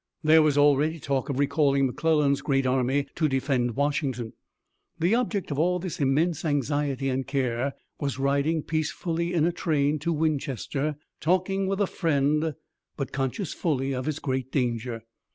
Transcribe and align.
There 0.23 0.41
was 0.41 0.57
already 0.57 0.99
talk 0.99 1.29
of 1.29 1.37
recalling 1.37 1.85
McClellan's 1.85 2.41
great 2.41 2.65
army 2.65 3.05
to 3.13 3.27
defend 3.29 3.75
Washington. 3.75 4.33
The 4.97 5.13
object 5.13 5.51
of 5.51 5.59
all 5.59 5.77
this 5.77 5.99
immense 5.99 6.43
anxiety 6.43 7.07
and 7.07 7.27
care 7.27 7.75
was 7.99 8.17
riding 8.17 8.63
peacefully 8.63 9.31
in 9.31 9.45
a 9.45 9.51
train 9.51 9.99
to 9.99 10.11
Winchester, 10.11 10.95
talking 11.19 11.67
with 11.67 11.79
a 11.79 11.85
friend 11.85 12.55
but 12.97 13.11
conscious 13.11 13.53
fully 13.53 13.93
of 13.93 14.07
his 14.07 14.17
great 14.17 14.51
danger. 14.51 15.03